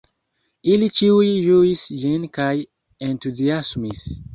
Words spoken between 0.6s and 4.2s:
Ili ĉiuj ĝuis ĝin kaj entuziasmis.